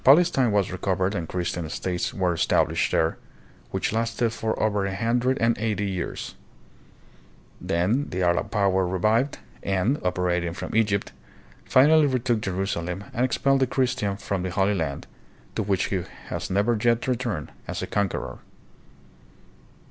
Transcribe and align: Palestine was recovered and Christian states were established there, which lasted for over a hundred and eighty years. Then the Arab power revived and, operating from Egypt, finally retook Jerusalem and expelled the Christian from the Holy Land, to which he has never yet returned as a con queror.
Palestine 0.03 0.51
was 0.51 0.71
recovered 0.71 1.13
and 1.13 1.29
Christian 1.29 1.69
states 1.69 2.11
were 2.11 2.33
established 2.33 2.91
there, 2.91 3.19
which 3.69 3.93
lasted 3.93 4.33
for 4.33 4.59
over 4.59 4.83
a 4.87 4.95
hundred 4.95 5.37
and 5.37 5.55
eighty 5.59 5.85
years. 5.85 6.33
Then 7.61 8.09
the 8.09 8.23
Arab 8.23 8.49
power 8.49 8.87
revived 8.87 9.37
and, 9.61 10.01
operating 10.03 10.53
from 10.53 10.73
Egypt, 10.75 11.11
finally 11.65 12.07
retook 12.07 12.41
Jerusalem 12.41 13.03
and 13.13 13.23
expelled 13.23 13.59
the 13.59 13.67
Christian 13.67 14.17
from 14.17 14.41
the 14.41 14.49
Holy 14.49 14.73
Land, 14.73 15.05
to 15.53 15.61
which 15.61 15.89
he 15.93 16.01
has 16.29 16.49
never 16.49 16.75
yet 16.83 17.07
returned 17.07 17.51
as 17.67 17.83
a 17.83 17.85
con 17.87 18.09
queror. 18.09 18.39